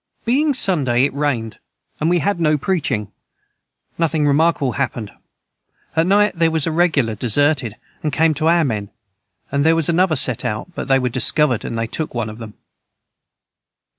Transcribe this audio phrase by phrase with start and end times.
[0.25, 1.59] Being Sunday it rained
[1.99, 3.11] and we had no preaching
[3.99, 5.11] nothing remarkable hapned
[5.95, 8.89] at night their was a regular deserted and came to our men
[9.51, 12.39] and their was another set out but they were discovered and they took one of
[12.39, 12.55] them.